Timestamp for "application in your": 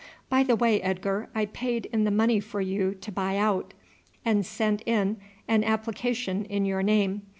5.63-6.81